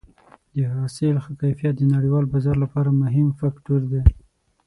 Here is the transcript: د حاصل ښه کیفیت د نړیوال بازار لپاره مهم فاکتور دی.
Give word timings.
د 0.55 0.57
حاصل 0.73 1.15
ښه 1.23 1.31
کیفیت 1.41 1.73
د 1.77 1.83
نړیوال 1.93 2.25
بازار 2.33 2.55
لپاره 2.63 2.89
مهم 3.01 3.27
فاکتور 3.39 3.81
دی. 3.91 4.01